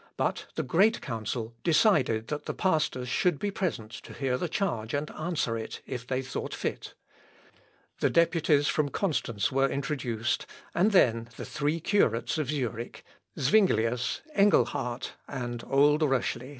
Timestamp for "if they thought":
5.85-6.55